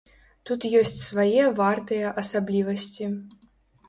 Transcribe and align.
Тут 0.49 0.61
ёсць 0.79 0.95
свае 1.01 1.43
вартыя 1.59 2.13
асаблівасці. 2.21 3.11